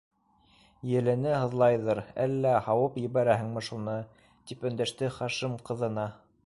Елене 0.99 1.33
һыҙлайҙыр, 1.41 2.01
әллә 2.25 2.55
һауып 2.69 2.99
ебәрәһеңме 3.03 3.65
шуны?- 3.69 4.01
тип 4.51 4.69
өндәште 4.71 5.13
Хашим 5.19 5.63
ҡыҙына. 5.71 6.13